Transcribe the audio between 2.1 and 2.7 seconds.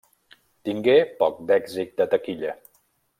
taquilla.